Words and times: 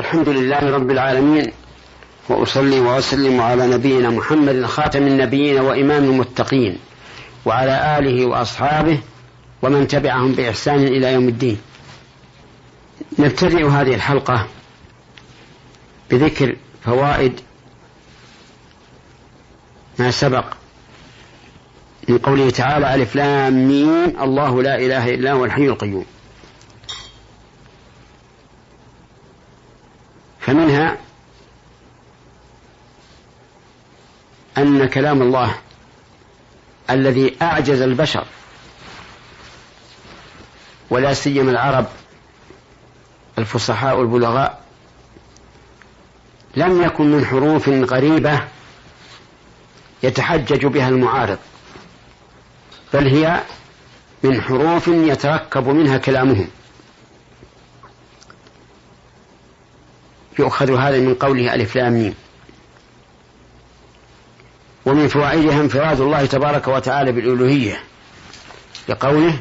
الحمد 0.00 0.28
لله 0.28 0.70
رب 0.70 0.90
العالمين 0.90 1.52
وأصلي 2.28 2.80
وأسلم 2.80 3.40
على 3.40 3.66
نبينا 3.66 4.10
محمد 4.10 4.66
خاتم 4.66 5.06
النبيين 5.06 5.60
وإمام 5.60 6.04
المتقين 6.04 6.78
وعلى 7.44 7.98
آله 7.98 8.26
وأصحابه 8.26 8.98
ومن 9.62 9.88
تبعهم 9.88 10.32
بإحسان 10.32 10.84
إلى 10.84 11.12
يوم 11.12 11.28
الدين. 11.28 11.60
نبتدئ 13.18 13.66
هذه 13.66 13.94
الحلقة 13.94 14.46
بذكر 16.10 16.56
فوائد 16.84 17.40
ما 19.98 20.10
سبق 20.10 20.44
من 22.08 22.18
قوله 22.18 22.50
تعالى 22.50 22.94
ألف 22.94 23.16
لام 23.16 23.68
ميم 23.68 24.20
الله 24.22 24.62
لا 24.62 24.78
إله 24.78 25.14
إلا 25.14 25.32
هو 25.32 25.44
الحي 25.44 25.66
القيوم. 25.66 26.04
فمنها 30.50 30.96
أن 34.58 34.88
كلام 34.88 35.22
الله 35.22 35.54
الذي 36.90 37.36
أعجز 37.42 37.80
البشر 37.82 38.26
ولا 40.90 41.14
سيما 41.14 41.50
العرب 41.50 41.86
الفصحاء 43.38 44.02
البلغاء 44.02 44.64
لم 46.56 46.82
يكن 46.82 47.12
من 47.12 47.24
حروف 47.26 47.68
غريبة 47.68 48.40
يتحجج 50.02 50.66
بها 50.66 50.88
المعارض 50.88 51.38
بل 52.94 53.06
هي 53.06 53.42
من 54.22 54.42
حروف 54.42 54.88
يتركب 54.88 55.68
منها 55.68 55.98
كلامهم. 55.98 56.48
يؤخذ 60.38 60.76
هذا 60.76 60.98
من 60.98 61.14
قوله 61.14 61.54
ألف 61.54 61.76
لام 61.76 61.92
ميم. 61.92 62.14
ومن 64.86 65.08
فوائدها 65.08 65.60
انفراد 65.60 66.00
الله 66.00 66.26
تبارك 66.26 66.68
وتعالى 66.68 67.12
بالألوهية 67.12 67.82
لقوله 68.88 69.38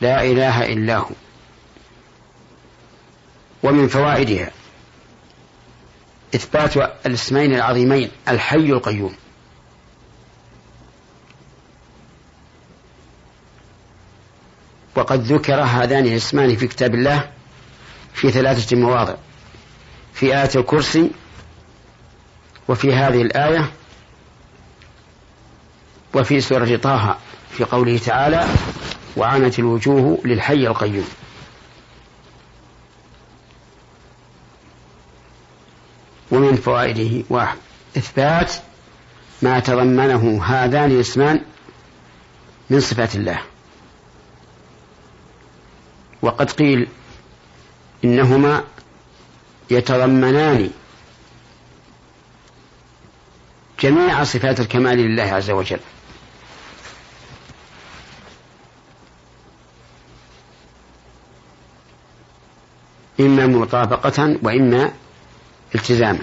لا 0.00 0.22
إله 0.22 0.72
إلا 0.72 0.96
هو. 0.96 1.10
ومن 3.62 3.88
فوائدها 3.88 4.50
إثبات 6.34 6.76
الاسمين 7.06 7.54
العظيمين 7.54 8.10
الحي 8.28 8.56
القيوم. 8.56 9.14
وقد 14.96 15.20
ذكر 15.32 15.62
هذان 15.62 16.06
الاسمان 16.06 16.56
في 16.56 16.66
كتاب 16.66 16.94
الله 16.94 17.30
في 18.14 18.30
ثلاثة 18.30 18.76
مواضع. 18.76 19.14
في 20.18 20.36
آية 20.36 20.50
الكرسي 20.56 21.10
وفي 22.68 22.92
هذه 22.92 23.22
الآية 23.22 23.70
وفي 26.14 26.40
سورة 26.40 26.76
طه 26.76 27.18
في 27.50 27.64
قوله 27.64 27.98
تعالى 27.98 28.46
وعنت 29.16 29.58
الوجوه 29.58 30.18
للحي 30.24 30.66
القيوم. 30.66 31.08
ومن 36.30 36.56
فوائده 36.56 37.24
واحد 37.30 37.58
إثبات 37.96 38.52
ما 39.42 39.60
تضمنه 39.60 40.44
هذان 40.44 40.90
الاسمان 40.90 41.40
من 42.70 42.80
صفات 42.80 43.14
الله. 43.16 43.38
وقد 46.22 46.50
قيل 46.50 46.88
إنهما 48.04 48.64
يتضمنان 49.70 50.70
جميع 53.80 54.24
صفات 54.24 54.60
الكمال 54.60 54.98
لله 54.98 55.22
عز 55.22 55.50
وجل. 55.50 55.80
إما 63.20 63.46
مطابقة 63.46 64.36
وإما 64.42 64.92
التزاما. 65.74 66.22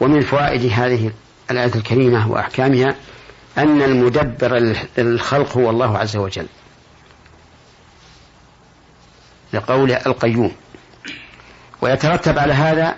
ومن 0.00 0.20
فوائد 0.20 0.72
هذه 0.72 1.12
الآية 1.50 1.74
الكريمة 1.74 2.30
وأحكامها 2.30 2.94
أن 3.58 3.82
المدبر 3.82 4.74
للخلق 4.98 5.56
هو 5.56 5.70
الله 5.70 5.98
عز 5.98 6.16
وجل. 6.16 6.46
لقوله 9.52 9.96
القيوم. 9.96 10.52
ويترتب 11.80 12.38
على 12.38 12.52
هذا 12.52 12.96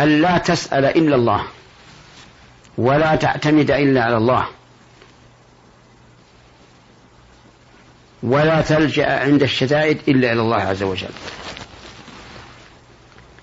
أن 0.00 0.22
لا 0.22 0.38
تسأل 0.38 0.84
إلا 0.84 1.16
الله 1.16 1.44
ولا 2.78 3.14
تعتمد 3.14 3.70
إلا 3.70 4.04
على 4.04 4.16
الله 4.16 4.46
ولا 8.22 8.60
تلجأ 8.60 9.20
عند 9.20 9.42
الشدائد 9.42 9.98
إلا 10.08 10.32
إلى 10.32 10.40
الله 10.40 10.56
عز 10.56 10.82
وجل. 10.82 11.10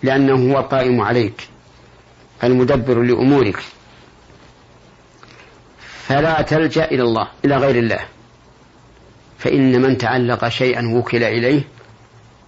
لأنه 0.03 0.53
هو 0.53 0.59
القائم 0.59 1.01
عليك 1.01 1.47
المدبر 2.43 3.01
لأمورك. 3.01 3.63
فلا 6.07 6.41
تلجأ 6.41 6.85
إلى 6.85 7.01
الله 7.01 7.27
إلى 7.45 7.57
غير 7.57 7.75
الله. 7.75 7.99
فإن 9.39 9.81
من 9.81 9.97
تعلق 9.97 10.47
شيئا 10.47 10.87
وكل 10.87 11.23
إليه 11.23 11.61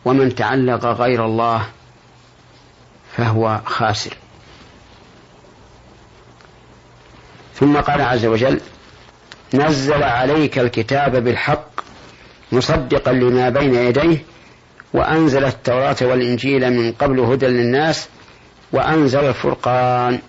ومن 0.06 0.36
تعلق 0.36 0.86
غير 0.86 1.26
الله 1.26 1.70
فهو 3.18 3.62
خاسر. 3.66 4.18
ثم 7.56 7.78
قال 7.78 8.02
عز 8.02 8.26
وجل 8.26 8.62
نزل 9.54 10.04
عليك 10.04 10.60
الكتاب 10.60 11.24
بالحق 11.24 11.70
مصدقا 12.52 13.12
لما 13.12 13.50
بين 13.50 13.76
يديه 13.76 14.24
وأنزل 14.94 15.46
التوراة 15.46 15.96
والإنجيل 16.02 16.74
من 16.74 16.92
قبل 16.92 17.20
هدى 17.20 17.46
للناس 17.46 18.08
وأنزل 18.72 19.20
الفرقان. 19.20 20.20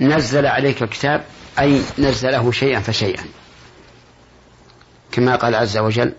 نزل 0.00 0.46
عليك 0.46 0.82
الكتاب 0.82 1.24
أي 1.58 1.82
نزله 1.98 2.52
شيئا 2.52 2.80
فشيئا. 2.80 3.24
كما 5.12 5.36
قال 5.36 5.54
عز 5.54 5.78
وجل 5.78 6.12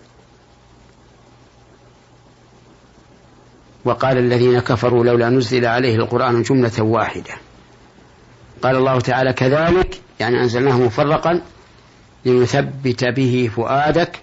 وقال 3.86 4.18
الذين 4.18 4.60
كفروا 4.60 5.06
لولا 5.06 5.30
نزل 5.30 5.66
عليه 5.66 5.96
القرآن 5.96 6.42
جملة 6.42 6.72
واحدة. 6.80 7.34
قال 8.64 8.76
الله 8.76 9.00
تعالى 9.00 9.34
كذلك 9.34 10.02
يعني 10.20 10.42
أنزلناه 10.42 10.78
مفرقا 10.80 11.42
لنثبت 12.26 13.06
به 13.06 13.52
فؤادك 13.56 14.20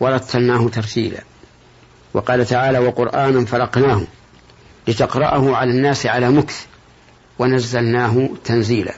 ورتلناه 0.00 0.68
ترتيلا. 0.68 1.20
وقال 2.14 2.46
تعالى 2.46 2.78
وقرآنا 2.78 3.46
فرقناه 3.46 4.02
لتقرأه 4.88 5.56
على 5.56 5.70
الناس 5.70 6.06
على 6.06 6.30
مكث 6.30 6.66
ونزلناه 7.38 8.28
تنزيلا. 8.44 8.94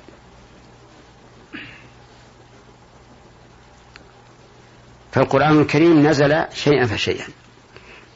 فالقرآن 5.13 5.61
الكريم 5.61 6.07
نزل 6.07 6.45
شيئا 6.55 6.87
فشيئا. 6.87 7.27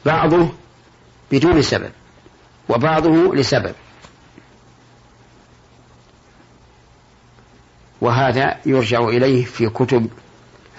بعضه 0.05 0.49
بدون 1.31 1.61
سبب 1.61 1.91
وبعضه 2.69 3.35
لسبب. 3.35 3.75
وهذا 8.01 8.57
يرجع 8.65 8.99
إليه 8.99 9.45
في 9.45 9.69
كتب 9.69 10.07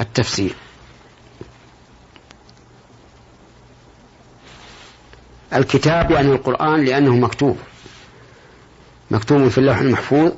التفسير. 0.01 0.55
الكتاب 5.55 6.11
يعني 6.11 6.33
القرآن 6.33 6.85
لأنه 6.85 7.17
مكتوب. 7.17 7.59
مكتوب 9.11 9.49
في 9.49 9.59
اللوح 9.59 9.79
المحفوظ 9.79 10.33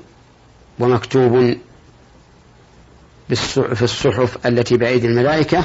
ومكتوب 0.79 1.57
في 3.29 3.83
الصحف 3.83 4.47
التي 4.47 4.77
بأيدي 4.77 5.07
الملائكة 5.07 5.65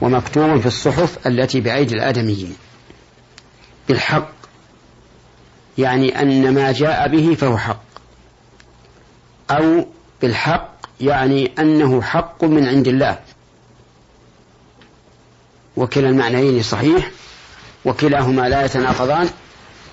ومكتوب 0.00 0.60
في 0.60 0.66
الصحف 0.66 1.26
التي 1.26 1.60
بأيدي 1.60 1.94
الآدميين. 1.94 2.56
بالحق 3.90 4.30
يعني 5.78 6.22
أن 6.22 6.54
ما 6.54 6.72
جاء 6.72 7.08
به 7.08 7.34
فهو 7.34 7.58
حق. 7.58 7.82
أو 9.50 9.86
بالحق 10.22 10.70
يعني 11.00 11.52
أنه 11.58 12.02
حق 12.02 12.44
من 12.44 12.68
عند 12.68 12.88
الله. 12.88 13.18
وكلا 15.76 16.08
المعنيين 16.08 16.62
صحيح 16.62 17.10
وكلاهما 17.84 18.48
لا 18.48 18.64
يتناقضان. 18.64 19.28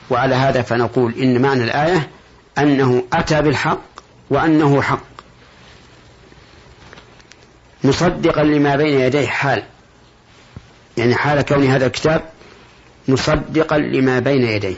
وعلى 0.10 0.36
هذا 0.36 0.62
فنقول 0.62 1.14
إن 1.14 1.42
معنى 1.42 1.64
الآية 1.64 2.10
أنه 2.58 3.04
أتى 3.14 3.42
بالحق 3.42 3.82
وأنه 4.30 4.82
حق. 4.82 5.04
مصدقا 7.84 8.44
لما 8.44 8.76
بين 8.76 9.00
يديه 9.00 9.28
حال 9.28 9.64
يعني 10.98 11.16
حال 11.16 11.42
كون 11.42 11.68
هذا 11.68 11.86
الكتاب 11.86 12.37
مصدقا 13.08 13.78
لما 13.78 14.20
بين 14.20 14.42
يديه. 14.42 14.76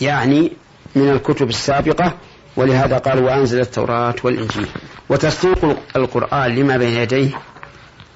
يعني 0.00 0.52
من 0.94 1.10
الكتب 1.10 1.48
السابقة 1.48 2.16
ولهذا 2.56 2.98
قال 2.98 3.24
وأنزل 3.24 3.60
التوراة 3.60 4.14
والإنجيل. 4.24 4.68
وتصديق 5.08 5.78
القرآن 5.96 6.54
لما 6.54 6.76
بين 6.76 6.96
يديه 6.96 7.30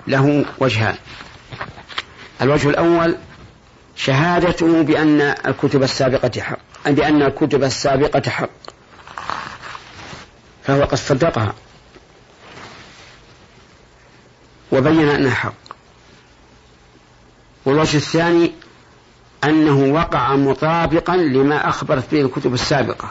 له 0.06 0.44
وجهان. 0.58 0.96
الوجه 2.42 2.68
الأول 2.68 3.16
شهادته 3.96 4.82
بأن 4.82 5.20
الكتب 5.20 5.82
السابقة 5.82 6.40
حق 6.40 6.58
بأن 6.86 7.22
الكتب 7.22 7.64
السابقة 7.64 8.30
حق. 8.30 8.50
فهو 10.64 10.84
قد 10.84 10.94
صدقها. 10.94 11.54
وبين 14.72 15.08
أنها 15.08 15.34
حق. 15.34 15.54
والوجه 17.64 17.96
الثاني 17.96 18.52
أنه 19.44 19.94
وقع 19.94 20.36
مطابقا 20.36 21.16
لما 21.16 21.68
أخبرت 21.68 22.12
به 22.12 22.20
الكتب 22.20 22.54
السابقة. 22.54 23.10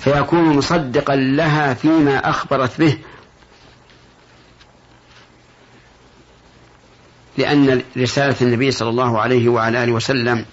فيكون 0.00 0.56
مصدقا 0.56 1.16
لها 1.16 1.74
فيما 1.74 2.30
أخبرت 2.30 2.78
به 2.78 2.98
لأن 7.38 7.82
رسالة 7.98 8.36
النبي 8.42 8.70
صلى 8.70 8.88
الله 8.88 9.20
عليه 9.20 9.48
وعلى 9.48 9.84
آله 9.84 9.92
وسلم 9.92 10.44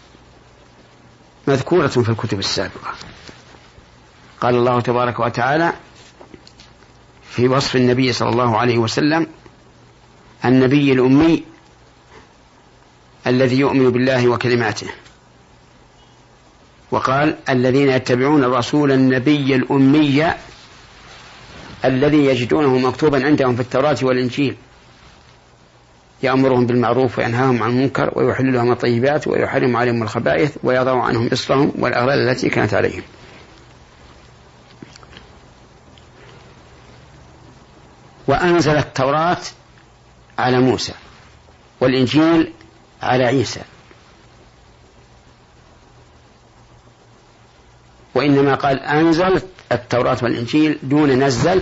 مذكورة 1.48 1.88
في 1.88 2.10
الكتب 2.10 2.40
السابقة. 2.40 2.94
قال 4.42 4.56
الله 4.56 4.82
تبارك 4.82 5.20
وتعالى 5.20 5.74
في 7.30 7.48
وصف 7.48 7.76
النبي 7.76 8.14
صلى 8.14 8.30
الله 8.30 8.58
عليه 8.58 8.78
وسلم 8.78 9.28
النبي 10.46 10.94
الأمي 10.94 11.44
الذي 13.28 13.60
يؤمن 13.60 13.90
بالله 13.90 14.28
وكلماته. 14.28 14.88
وقال 16.92 17.36
الذين 17.50 17.90
يتبعون 17.90 18.44
الرسول 18.44 18.92
النبي 18.92 19.56
الأمي 19.56 20.34
الذي 21.86 22.26
يجدونه 22.26 22.78
مكتوبا 22.78 23.26
عندهم 23.26 23.56
في 23.56 23.62
التوراة 23.62 23.98
والإنجيل. 24.02 24.56
يأمرهم 26.24 26.66
بالمعروف 26.66 27.20
وينهاهم 27.20 27.64
عن 27.64 27.70
المنكر 27.70 28.12
ويحل 28.16 28.54
لهم 28.54 28.72
الطيبات 28.72 29.28
ويحرم 29.28 29.78
عليهم 29.78 30.04
الخبائث 30.04 30.58
ويضع 30.64 31.04
عنهم 31.04 31.28
إصرهم 31.28 31.72
والأغلال 31.80 32.30
التي 32.30 32.50
كانت 32.50 32.74
عليهم. 32.74 33.04
وأنزل 38.28 38.78
التوراة 38.78 39.42
على 40.40 40.60
موسى 40.60 40.94
والإنجيل 41.82 42.54
على 43.04 43.24
عيسى. 43.26 43.62
وإنما 48.16 48.56
قال 48.56 48.80
أنزل 48.80 49.42
التوراة 49.72 50.18
والإنجيل 50.24 50.80
دون 50.84 51.24
نزل 51.24 51.62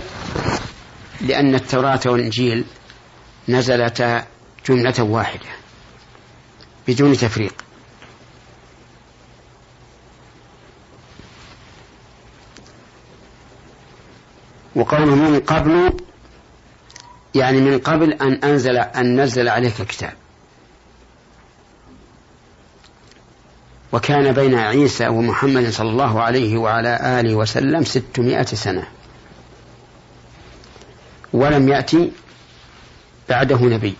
لأن 1.20 1.54
التوراة 1.54 2.00
والإنجيل 2.06 2.64
نزلتا 3.48 4.26
جملة 4.68 5.02
واحدة 5.02 5.48
بدون 6.88 7.16
تفريق. 7.16 7.54
وقوله 14.76 15.14
من 15.14 15.40
قبل 15.40 15.96
يعني 17.34 17.60
من 17.60 17.78
قبل 17.78 18.12
أن 18.12 18.32
أنزل 18.32 18.76
أن 18.76 19.20
نزل 19.20 19.48
عليك 19.48 19.82
كتاب 19.82 20.12
وكان 23.92 24.32
بين 24.32 24.54
عيسى 24.54 25.08
ومحمد 25.08 25.70
صلى 25.70 25.90
الله 25.90 26.22
عليه 26.22 26.56
وعلى 26.56 27.20
آله 27.20 27.34
وسلم 27.34 27.84
ستمائة 27.84 28.44
سنة. 28.44 28.86
ولم 31.32 31.68
يأتي 31.68 32.12
بعده 33.28 33.60
نبي. 33.62 33.94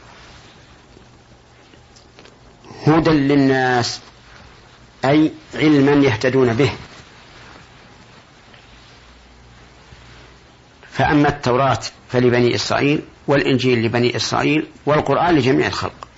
هدى 2.87 3.11
للناس 3.11 4.01
أي 5.05 5.33
علما 5.55 6.07
يهتدون 6.07 6.53
به. 6.55 6.73
فأما 10.93 11.29
التوراة 11.29 11.81
فلبني 12.09 12.55
إسرائيل 12.55 13.03
والإنجيل 13.27 13.83
لبني 13.87 14.17
إسرائيل 14.17 14.67
والقرآن 14.87 15.35
لجميع 15.35 15.67
الخلق. 15.67 16.09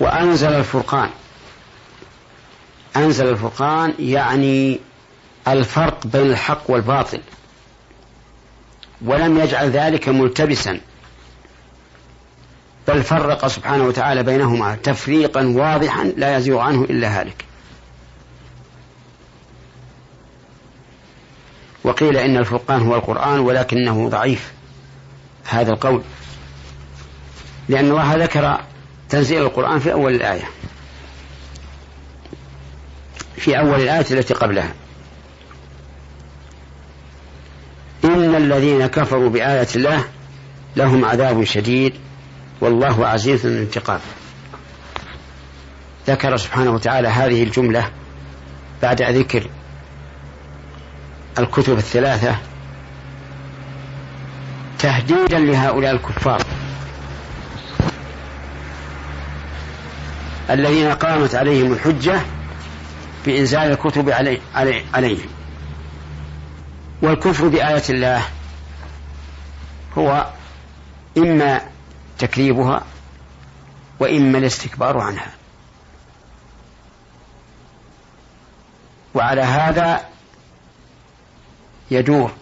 وأنزل 0.00 0.48
الفرقان. 0.48 1.10
أنزل 2.96 3.28
الفرقان 3.28 3.94
يعني 3.98 4.80
الفرق 5.48 6.06
بين 6.06 6.26
الحق 6.30 6.70
والباطل. 6.70 7.20
ولم 9.04 9.40
يجعل 9.40 9.70
ذلك 9.70 10.08
ملتبسا. 10.08 10.80
بل 12.88 13.02
فرق 13.02 13.46
سبحانه 13.46 13.84
وتعالى 13.84 14.22
بينهما 14.22 14.76
تفريقا 14.76 15.46
واضحا 15.46 16.04
لا 16.04 16.36
يزيغ 16.36 16.58
عنه 16.58 16.84
إلا 16.84 17.20
هالك. 17.20 17.44
وقيل 21.84 22.16
إن 22.16 22.36
الفرقان 22.36 22.82
هو 22.82 22.94
القرآن 22.94 23.38
ولكنه 23.38 24.08
ضعيف. 24.08 24.52
هذا 25.44 25.72
القول. 25.72 26.02
لأن 27.68 27.90
الله 27.90 28.14
ذكر 28.14 28.60
تنزيل 29.14 29.42
القرآن 29.42 29.78
في 29.78 29.92
أول 29.92 30.14
الآية. 30.14 30.50
في 33.36 33.58
أول 33.58 33.80
الآية 33.80 34.06
التي 34.10 34.34
قبلها. 34.34 34.74
إن 38.04 38.34
الذين 38.34 38.86
كفروا 38.86 39.30
بآية 39.30 39.68
الله 39.76 40.04
لهم 40.76 41.04
عذاب 41.04 41.44
شديد 41.44 41.94
والله 42.60 43.06
عزيز 43.06 43.46
الانتقام 43.46 44.00
ذكر 46.06 46.36
سبحانه 46.36 46.70
وتعالى 46.70 47.08
هذه 47.08 47.42
الجملة 47.42 47.90
بعد 48.82 49.02
ذكر 49.02 49.50
الكتب 51.38 51.78
الثلاثة 51.78 52.36
تهديدا 54.78 55.38
لهؤلاء 55.38 55.94
الكفار. 55.94 56.43
الذين 60.50 60.92
قامت 60.92 61.34
عليهم 61.34 61.72
الحجة 61.72 62.20
بإنزال 63.26 63.62
الكتب 63.62 64.10
علي 64.10 64.40
علي 64.54 64.84
عليهم. 64.94 65.28
والكفر 67.02 67.48
بآية 67.48 67.82
الله 67.90 68.22
هو 69.98 70.30
إما 71.18 71.60
تكذيبها 72.18 72.84
وإما 74.00 74.38
الاستكبار 74.38 74.98
عنها. 74.98 75.30
وعلى 79.14 79.42
هذا 79.42 80.00
يدور 81.90 82.32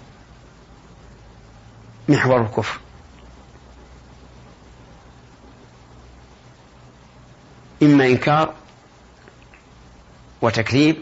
محور 2.09 2.41
الكفر. 2.41 2.79
إما 7.83 8.07
إنكار 8.07 8.55
وتكذيب 10.43 10.97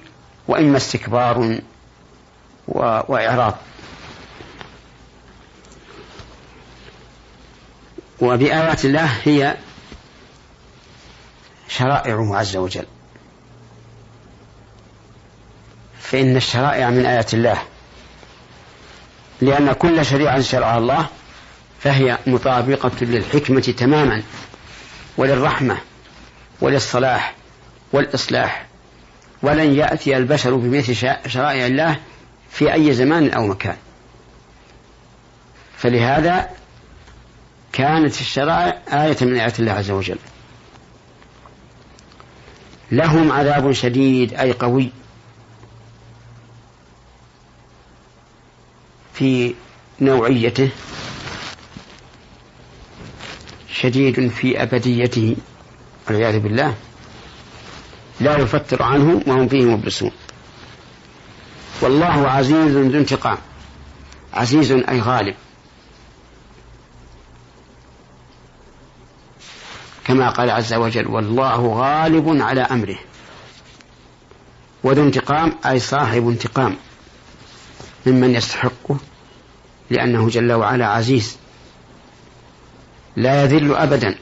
وإما 0.48 0.76
استكبار 0.76 1.58
وإعراض 2.68 3.54
وبآيات 8.20 8.84
الله 8.84 9.10
هي 9.24 9.56
شرائعه 11.68 12.36
عز 12.36 12.56
وجل. 12.56 12.86
فإن 16.00 16.36
الشرائع 16.36 16.90
من 16.90 17.06
آيات 17.06 17.34
الله. 17.34 17.62
لأن 19.40 19.72
كل 19.72 20.04
شريعة 20.04 20.40
شرعها 20.40 20.78
الله 20.78 21.06
فهي 21.80 22.18
مطابقة 22.26 22.90
للحكمة 23.00 23.60
تماما 23.60 24.22
وللرحمة. 25.16 25.78
وللصلاح 26.60 27.34
والإصلاح. 27.92 28.66
ولن 29.42 29.74
يأتي 29.74 30.16
البشر 30.16 30.54
بمثل 30.54 30.94
شرائع 31.26 31.66
الله 31.66 31.96
في 32.50 32.72
أي 32.72 32.92
زمان 32.92 33.30
أو 33.30 33.46
مكان. 33.46 33.76
فلهذا 35.76 36.50
كانت 37.72 38.20
الشرائع 38.20 38.78
آية 38.92 39.16
من 39.20 39.36
آيات 39.36 39.60
الله 39.60 39.72
عز 39.72 39.90
وجل. 39.90 40.18
لهم 42.92 43.32
عذاب 43.32 43.72
شديد 43.72 44.34
أي 44.34 44.52
قوي. 44.52 44.90
في 49.14 49.54
نوعيته. 50.00 50.70
شديد 53.72 54.28
في 54.28 54.62
أبديته. 54.62 55.36
والعياذ 56.08 56.38
بالله 56.38 56.74
لا 58.20 58.36
يفتر 58.36 58.82
عنه 58.82 59.22
وهم 59.26 59.48
فيه 59.48 59.64
مبلسون. 59.64 60.10
والله 61.80 62.30
عزيز 62.30 62.76
ذو 62.76 62.98
انتقام 62.98 63.38
عزيز 64.34 64.72
أي 64.72 65.00
غالب. 65.00 65.34
كما 70.04 70.30
قال 70.30 70.50
عز 70.50 70.74
وجل 70.74 71.06
والله 71.06 71.66
غالب 71.66 72.42
على 72.42 72.60
أمره. 72.60 72.98
وذو 74.84 75.02
انتقام 75.02 75.52
أي 75.66 75.78
صاحب 75.78 76.28
انتقام 76.28 76.76
ممن 78.06 78.34
يستحقه 78.34 78.96
لأنه 79.90 80.28
جل 80.28 80.52
وعلا 80.52 80.86
عزيز 80.86 81.36
لا 83.16 83.44
يذل 83.44 83.74
أبدا. 83.74 84.14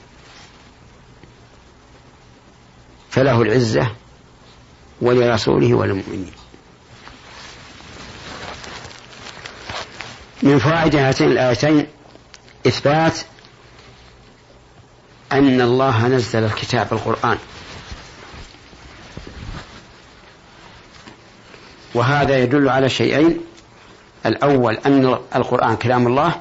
فله 3.18 3.42
العزة 3.42 3.90
ولرسوله 5.00 5.74
وللمؤمنين. 5.74 6.32
من 10.42 10.58
فوائد 10.58 10.96
هاتين 10.96 11.30
الآيتين 11.32 11.86
إثبات 12.66 13.18
أن 15.32 15.60
الله 15.60 16.08
نزل 16.08 16.44
الكتاب 16.44 16.86
القرآن. 16.92 17.38
وهذا 21.94 22.38
يدل 22.38 22.68
على 22.68 22.88
شيئين 22.88 23.40
الأول 24.26 24.74
أن 24.74 25.18
القرآن 25.36 25.76
كلام 25.76 26.06
الله 26.06 26.40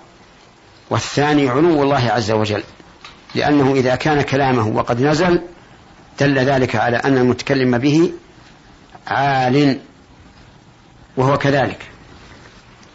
والثاني 0.89 1.49
علو 1.49 1.83
الله 1.83 2.09
عز 2.11 2.31
وجل 2.31 2.63
لأنه 3.35 3.73
إذا 3.73 3.95
كان 3.95 4.21
كلامه 4.21 4.67
وقد 4.67 5.01
نزل 5.01 5.41
دل 6.19 6.39
ذلك 6.39 6.75
على 6.75 6.97
أن 6.97 7.17
المتكلم 7.17 7.77
به 7.77 8.11
عال 9.07 9.79
وهو 11.17 11.37
كذلك. 11.37 11.85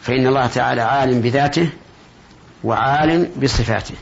فإن 0.02 0.26
الله 0.26 0.47
تعالى 0.47 0.81
عال 0.83 1.21
بذاته 1.21 1.69
وعال 2.64 3.31
بصفاته. 3.43 3.95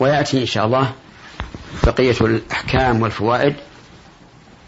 ويأتي 0.00 0.40
إن 0.40 0.46
شاء 0.46 0.66
الله 0.66 0.92
بقية 1.84 2.16
الأحكام 2.20 3.02
والفوائد 3.02 3.54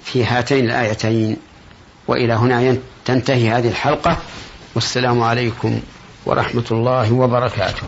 في 0.04 0.24
هاتين 0.24 0.64
الآيتين 0.64 1.36
وإلى 2.08 2.32
هنا 2.32 2.76
تنتهي 3.04 3.50
هذه 3.50 3.68
الحلقة. 3.68 4.16
والسلام 4.74 5.22
عليكم 5.22 5.80
ورحمة 6.26 6.64
الله 6.70 7.12
وبركاته. 7.12 7.86